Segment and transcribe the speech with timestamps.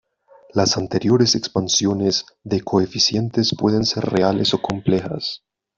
[0.51, 5.43] Las anteriores expansiones, de coeficientes pueden ser reales o complejas.